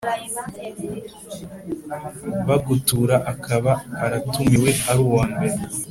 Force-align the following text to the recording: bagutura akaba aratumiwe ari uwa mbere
bagutura 2.47 3.15
akaba 3.31 3.71
aratumiwe 4.03 4.71
ari 4.91 5.01
uwa 5.09 5.23
mbere 5.33 5.57